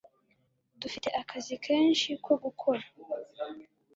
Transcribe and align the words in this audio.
dufite 0.81 1.07
akazi 1.21 1.53
kenshi 1.65 2.09
ko 2.25 2.33
gukora 2.43 2.83